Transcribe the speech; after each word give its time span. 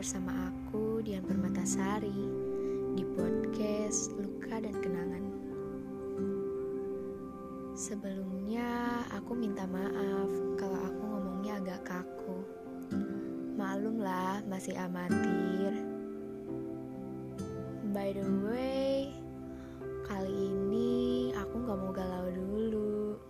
bersama 0.00 0.48
aku 0.48 1.04
Dian 1.04 1.20
Permatasari 1.20 2.24
di 2.96 3.04
podcast 3.12 4.16
Luka 4.16 4.56
dan 4.64 4.72
Kenangan. 4.80 5.24
Sebelumnya 7.76 9.04
aku 9.12 9.36
minta 9.36 9.68
maaf 9.68 10.32
kalau 10.56 10.80
aku 10.80 11.02
ngomongnya 11.04 11.60
agak 11.60 11.84
kaku. 11.84 12.40
Maklum 13.60 14.00
lah 14.00 14.40
masih 14.48 14.72
amatir. 14.80 15.76
By 17.92 18.16
the 18.16 18.24
way, 18.48 19.12
kali 20.08 20.32
ini 20.32 20.90
aku 21.36 21.60
gak 21.68 21.76
mau 21.76 21.92
galau 21.92 22.24
dulu. 22.32 23.20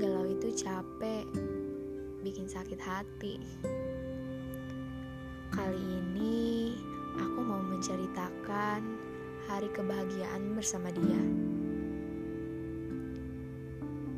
Galau 0.00 0.24
itu 0.24 0.56
capek, 0.56 1.28
bikin 2.24 2.48
sakit 2.48 2.80
hati. 2.80 3.36
Kali 5.54 5.78
ini 5.78 6.74
aku 7.14 7.38
mau 7.46 7.62
menceritakan 7.62 8.82
hari 9.46 9.70
kebahagiaan 9.70 10.50
bersama 10.50 10.90
dia. 10.90 11.22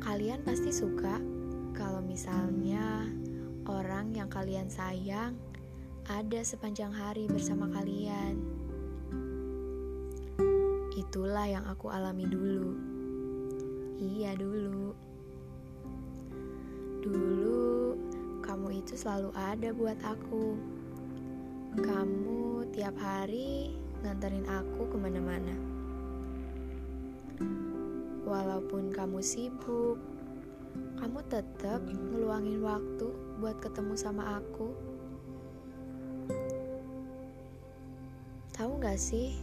Kalian 0.01 0.41
pasti 0.41 0.73
suka 0.73 1.21
kalau 1.77 2.01
misalnya 2.01 3.05
orang 3.69 4.17
yang 4.17 4.33
kalian 4.33 4.65
sayang 4.65 5.37
ada 6.09 6.41
sepanjang 6.41 6.89
hari 6.89 7.29
bersama 7.29 7.69
kalian. 7.69 8.41
Itulah 10.97 11.45
yang 11.45 11.69
aku 11.69 11.93
alami 11.93 12.25
dulu. 12.25 12.73
Iya, 14.01 14.33
dulu. 14.33 14.89
Dulu 17.05 17.61
kamu 18.41 18.81
itu 18.81 18.97
selalu 18.97 19.29
ada 19.37 19.69
buat 19.77 20.01
aku 20.01 20.57
kamu 21.77 22.65
tiap 22.73 22.97
hari 22.97 23.77
nganterin 24.01 24.49
aku 24.49 24.89
ke 24.89 24.97
mana-mana. 24.97 25.53
Walaupun 28.25 28.89
kamu 28.89 29.21
sibuk, 29.21 30.01
kamu 30.97 31.21
tetap 31.29 31.85
ngeluangin 31.85 32.65
waktu 32.65 33.07
buat 33.37 33.61
ketemu 33.61 33.93
sama 33.93 34.41
aku. 34.41 34.73
Tahu 38.57 38.81
gak 38.81 38.97
sih 38.97 39.37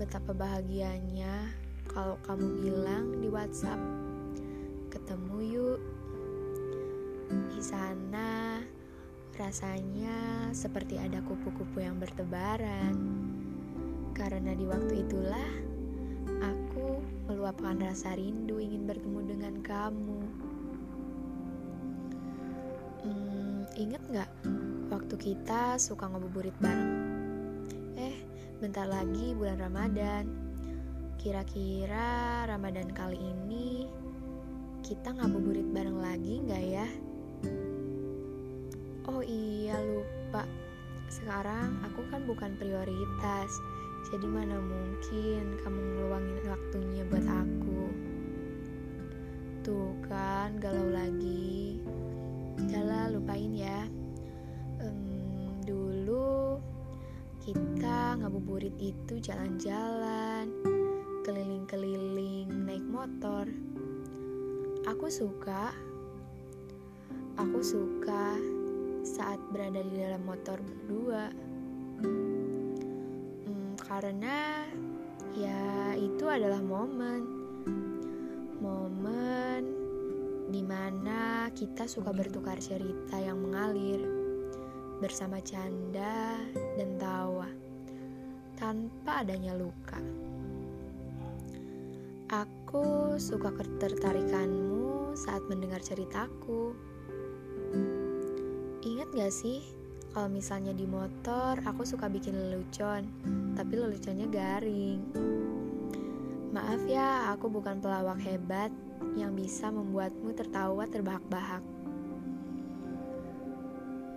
betapa 0.00 0.32
bahagianya 0.32 1.52
kalau 1.92 2.16
kamu 2.24 2.46
bilang 2.64 3.20
di 3.20 3.28
WhatsApp, 3.28 3.80
ketemu 4.88 5.36
yuk. 5.44 5.80
Di 7.52 7.60
sana 7.60 8.58
Rasanya 9.38 10.50
seperti 10.50 10.98
ada 10.98 11.22
kupu-kupu 11.22 11.78
yang 11.78 12.02
bertebaran. 12.02 12.94
Karena 14.10 14.52
di 14.52 14.66
waktu 14.66 15.06
itulah 15.06 15.50
aku 16.42 16.98
meluapkan 17.30 17.78
rasa 17.78 18.18
rindu 18.18 18.58
ingin 18.58 18.90
bertemu 18.90 19.20
dengan 19.30 19.54
kamu. 19.62 20.20
Hmm, 23.06 23.62
ingat 23.78 24.02
nggak 24.10 24.30
waktu 24.90 25.14
kita 25.14 25.78
suka 25.78 26.10
ngabuburit 26.10 26.56
bareng? 26.58 26.92
Eh, 27.96 28.16
bentar 28.58 28.90
lagi 28.90 29.32
bulan 29.38 29.62
Ramadan. 29.62 30.24
Kira-kira 31.20 32.48
Ramadan 32.48 32.90
kali 32.90 33.20
ini 33.20 33.86
kita 34.80 35.14
ngabuburit 35.14 35.68
bareng 35.70 36.00
lagi 36.00 36.40
nggak 36.44 36.64
ya? 36.66 36.88
Oh 39.10 39.26
iya 39.26 39.74
lupa. 39.82 40.46
Sekarang 41.10 41.82
aku 41.82 42.06
kan 42.14 42.22
bukan 42.30 42.54
prioritas. 42.54 43.50
Jadi 44.06 44.22
mana 44.22 44.54
mungkin 44.62 45.58
kamu 45.66 45.80
ngeluangin 45.98 46.46
waktunya 46.46 47.02
buat 47.10 47.26
aku? 47.26 47.82
Tuh 49.66 49.98
kan 50.06 50.62
galau 50.62 50.94
lagi. 50.94 51.82
Jala 52.70 53.10
lupain 53.10 53.50
ya. 53.50 53.90
Um, 54.78 55.58
Dulu 55.66 56.62
kita 57.42 58.14
ngabuburit 58.14 58.78
itu 58.78 59.18
jalan-jalan 59.18 60.54
Keliling-keliling 61.26 62.46
naik 62.62 62.86
motor. 62.86 63.50
Aku 64.86 65.10
suka. 65.10 65.74
Aku 67.34 67.58
suka 67.58 68.59
saat 69.02 69.40
berada 69.52 69.80
di 69.80 69.94
dalam 69.96 70.22
motor 70.24 70.60
berdua. 70.60 71.32
Hmm, 72.00 73.74
karena 73.80 74.64
ya 75.36 75.94
itu 75.96 76.24
adalah 76.28 76.60
momen, 76.60 77.22
momen 78.60 79.62
di 80.50 80.62
mana 80.66 81.48
kita 81.54 81.86
suka 81.86 82.10
bertukar 82.10 82.58
cerita 82.58 83.16
yang 83.16 83.38
mengalir 83.38 84.02
bersama 85.00 85.40
canda 85.40 86.36
dan 86.76 87.00
tawa 87.00 87.48
tanpa 88.60 89.24
adanya 89.24 89.56
luka. 89.56 89.96
Aku 92.30 93.16
suka 93.18 93.50
ketertarikanmu 93.50 95.16
saat 95.18 95.42
mendengar 95.50 95.82
ceritaku. 95.82 96.89
Ingat 99.10 99.26
gak 99.26 99.42
sih, 99.42 99.58
kalau 100.14 100.30
misalnya 100.30 100.70
di 100.70 100.86
motor 100.86 101.58
aku 101.66 101.82
suka 101.82 102.06
bikin 102.06 102.30
lelucon, 102.30 103.02
tapi 103.58 103.74
leluconnya 103.74 104.30
garing. 104.30 105.02
Maaf 106.54 106.78
ya, 106.86 107.26
aku 107.34 107.50
bukan 107.50 107.82
pelawak 107.82 108.22
hebat 108.22 108.70
yang 109.18 109.34
bisa 109.34 109.66
membuatmu 109.66 110.30
tertawa 110.30 110.86
terbahak-bahak. 110.86 111.58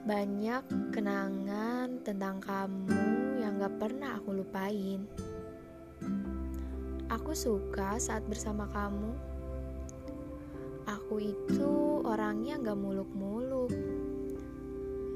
Banyak 0.05 0.61
kenangan 0.93 1.97
tentang 2.05 2.37
kamu 2.37 2.93
yang 3.41 3.57
gak 3.57 3.73
pernah 3.81 4.21
aku 4.21 4.45
lupain. 4.45 5.09
Aku 7.09 7.33
suka 7.33 7.97
saat 7.97 8.21
bersama 8.29 8.69
kamu. 8.69 9.09
Aku 10.85 11.17
itu 11.17 11.97
orangnya 12.05 12.61
gak 12.61 12.77
muluk-muluk 12.77 13.73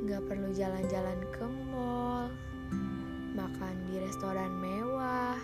Gak 0.06 0.22
perlu 0.30 0.54
jalan-jalan 0.54 1.18
ke 1.34 1.46
mall, 1.74 2.30
makan 3.34 3.74
di 3.90 3.98
restoran 3.98 4.54
mewah, 4.62 5.42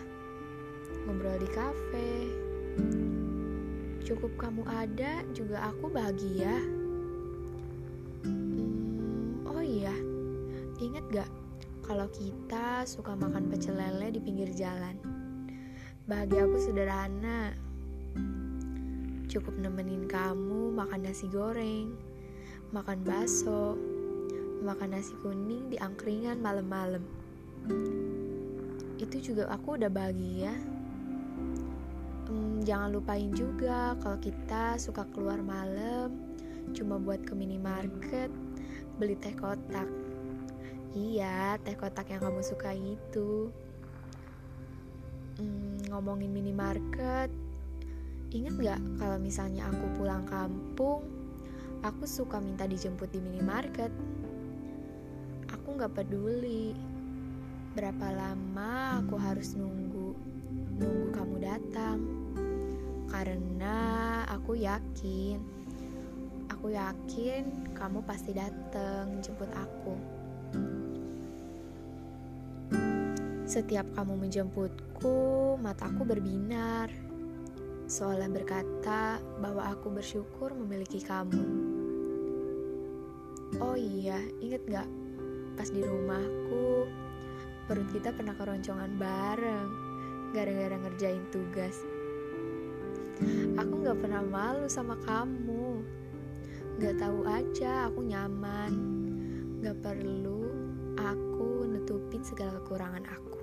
ngobrol 1.09 1.41
di 1.41 1.49
kafe. 1.49 2.29
Cukup 4.05 4.29
kamu 4.37 4.61
ada, 4.69 5.25
juga 5.33 5.73
aku 5.73 5.89
bahagia. 5.89 6.61
Hmm, 8.21 9.41
oh 9.49 9.65
iya, 9.65 9.95
inget 10.77 11.01
gak 11.09 11.31
kalau 11.81 12.05
kita 12.13 12.85
suka 12.85 13.17
makan 13.17 13.49
pecel 13.49 13.73
lele 13.73 14.13
di 14.13 14.21
pinggir 14.21 14.53
jalan? 14.53 15.01
Bahagia 16.05 16.45
aku 16.45 16.61
sederhana. 16.61 17.57
Cukup 19.33 19.57
nemenin 19.57 20.05
kamu 20.05 20.69
makan 20.77 21.09
nasi 21.09 21.25
goreng, 21.25 21.97
makan 22.69 23.01
bakso, 23.01 23.73
makan 24.63 24.95
nasi 24.95 25.13
kuning 25.19 25.67
di 25.67 25.77
angkringan 25.77 26.39
malam-malam. 26.39 27.03
Itu 28.97 29.19
juga 29.19 29.51
aku 29.51 29.75
udah 29.75 29.91
bahagia. 29.91 30.55
Hmm, 32.31 32.63
jangan 32.63 32.95
lupain 32.95 33.29
juga 33.35 33.99
kalau 33.99 34.17
kita 34.17 34.79
suka 34.79 35.03
keluar 35.11 35.43
malam 35.43 36.33
cuma 36.71 36.95
buat 36.95 37.19
ke 37.27 37.35
minimarket 37.35 38.31
beli 38.95 39.19
teh 39.19 39.35
kotak. 39.35 39.85
Iya, 40.95 41.59
teh 41.59 41.75
kotak 41.75 42.07
yang 42.13 42.23
kamu 42.23 42.41
suka 42.45 42.71
itu. 42.71 43.49
Hmm, 45.41 45.81
ngomongin 45.89 46.29
minimarket, 46.29 47.33
inget 48.29 48.53
gak 48.61 48.81
kalau 49.01 49.17
misalnya 49.17 49.65
aku 49.65 49.85
pulang 49.97 50.23
kampung, 50.29 51.01
aku 51.81 52.05
suka 52.05 52.37
minta 52.37 52.69
dijemput 52.69 53.09
di 53.09 53.17
minimarket 53.17 53.89
gak 55.77 55.93
peduli. 55.97 56.73
Berapa 57.73 58.13
lama 58.13 59.01
aku 59.01 59.17
harus 59.17 59.57
nunggu 59.57 60.13
nunggu 60.77 61.05
kamu 61.13 61.35
datang? 61.41 61.99
Karena 63.09 63.77
aku 64.29 64.57
yakin 64.57 65.63
aku 66.63 66.79
yakin 66.79 67.75
kamu 67.75 67.99
pasti 68.07 68.31
datang 68.31 69.19
jemput 69.19 69.51
aku. 69.51 69.99
Setiap 73.43 73.83
kamu 73.99 74.15
menjemputku 74.15 75.59
mataku 75.59 76.07
berbinar. 76.07 76.87
Seolah 77.83 78.31
berkata 78.31 79.19
bahwa 79.43 79.75
aku 79.75 79.91
bersyukur 79.91 80.55
memiliki 80.55 81.03
kamu. 81.03 81.43
Oh 83.59 83.75
iya 83.75 84.23
inget 84.39 84.63
gak 84.71 84.87
pas 85.53 85.69
di 85.69 85.81
rumahku 85.85 86.89
perut 87.69 87.89
kita 87.93 88.11
pernah 88.11 88.35
keroncongan 88.35 88.91
bareng 88.99 89.69
gara-gara 90.33 90.75
ngerjain 90.81 91.23
tugas. 91.29 91.85
Aku 93.55 93.85
gak 93.85 94.01
pernah 94.01 94.25
malu 94.25 94.65
sama 94.65 94.97
kamu. 95.05 95.85
Gak 96.81 96.97
tahu 96.97 97.21
aja 97.29 97.87
aku 97.87 98.01
nyaman. 98.01 98.73
Gak 99.61 99.77
perlu 99.79 100.49
aku 100.97 101.69
nutupin 101.69 102.25
segala 102.25 102.57
kekurangan 102.59 103.05
aku. 103.05 103.39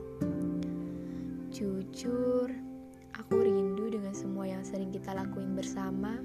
Jujur, 1.54 2.50
aku 3.14 3.34
rindu 3.38 3.86
dengan 3.86 4.12
semua 4.12 4.50
yang 4.50 4.66
sering 4.66 4.90
kita 4.90 5.14
lakuin 5.14 5.54
bersama. 5.54 6.18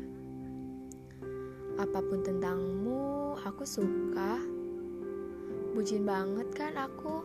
Apa 1.78 2.00
pun 2.02 2.26
tentangmu, 2.26 3.38
aku 3.46 3.64
suka. 3.68 4.55
Bucin 5.76 6.08
banget 6.08 6.48
kan 6.56 6.72
aku? 6.80 7.20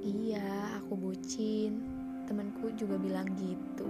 Iya, 0.00 0.80
aku 0.80 0.96
bucin. 0.96 1.84
Temanku 2.24 2.72
juga 2.72 2.96
bilang 2.96 3.28
gitu. 3.36 3.84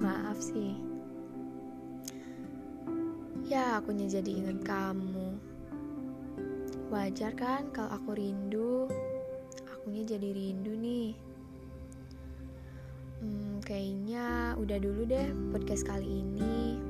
Maaf 0.00 0.40
sih. 0.40 0.80
Ya, 3.44 3.84
akunya 3.84 4.08
jadi 4.08 4.32
inget 4.32 4.64
kamu. 4.64 5.36
Wajar 6.88 7.36
kan 7.36 7.68
kalau 7.68 8.00
aku 8.00 8.16
rindu? 8.16 8.88
Akunya 9.68 10.08
jadi 10.08 10.32
rindu 10.32 10.72
nih. 10.72 11.12
Hmm, 13.20 13.60
kayaknya 13.60 14.56
udah 14.56 14.80
dulu 14.80 15.04
deh 15.04 15.28
podcast 15.52 15.84
kali 15.84 16.24
ini. 16.24 16.80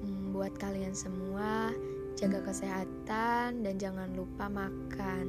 Hmm, 0.00 0.32
buat 0.32 0.56
kalian 0.56 0.96
semua, 0.96 1.68
jaga 2.14 2.40
kesehatan 2.46 3.62
dan 3.62 3.74
jangan 3.78 4.10
lupa 4.14 4.46
makan. 4.48 5.26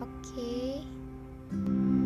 Oke. 0.00 0.82
Okay. 1.52 1.99